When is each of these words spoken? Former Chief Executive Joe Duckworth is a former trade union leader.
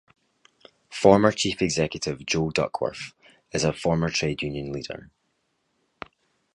Former 0.89 1.31
Chief 1.31 1.61
Executive 1.61 2.25
Joe 2.25 2.49
Duckworth 2.49 3.13
is 3.51 3.63
a 3.63 3.71
former 3.71 4.09
trade 4.09 4.41
union 4.41 4.71
leader. 4.73 5.11